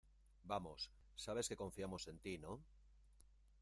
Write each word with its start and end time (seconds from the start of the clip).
vamos... 0.51 0.89
sabes 1.25 1.47
que 1.47 1.61
confiamos 1.63 2.07
en 2.07 2.17
ti,¿ 2.23 2.35
no? 2.45 2.53